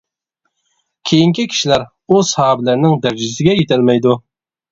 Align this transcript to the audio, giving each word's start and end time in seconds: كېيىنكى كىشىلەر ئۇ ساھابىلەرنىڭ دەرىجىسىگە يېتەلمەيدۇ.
كېيىنكى 1.09 1.45
كىشىلەر 1.51 1.85
ئۇ 2.15 2.21
ساھابىلەرنىڭ 2.31 2.97
دەرىجىسىگە 3.05 3.57
يېتەلمەيدۇ. 3.61 4.19